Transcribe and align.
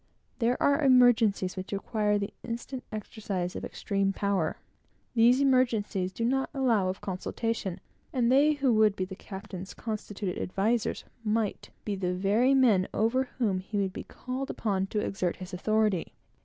There 0.39 0.57
are 0.59 0.81
emergencies 0.81 1.55
which 1.55 1.71
require 1.71 2.17
the 2.17 2.33
instant 2.43 2.83
exercise 2.91 3.55
of 3.55 3.63
extreme 3.63 4.13
power. 4.13 4.57
These 5.13 5.39
emergencies 5.41 6.11
do 6.11 6.25
not 6.25 6.49
allow 6.55 6.89
of 6.89 7.01
consultation; 7.01 7.79
and 8.11 8.31
they 8.31 8.53
who 8.53 8.73
would 8.73 8.95
be 8.95 9.05
the 9.05 9.15
captain's 9.15 9.75
constituted 9.75 10.41
advisers 10.41 11.03
might 11.23 11.69
be 11.85 11.93
the 11.95 12.15
very 12.15 12.55
men 12.55 12.87
over 12.95 13.25
whom 13.37 13.59
he 13.59 13.77
would 13.77 13.93
be 13.93 14.03
called 14.05 14.49
upon 14.49 14.87
to 14.87 15.05
exert 15.05 15.35
his 15.35 15.53
authority. 15.53 16.13